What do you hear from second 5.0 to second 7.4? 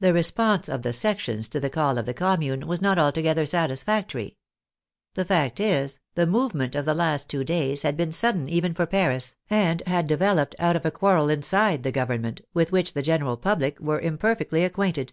The fact is, the movement of the last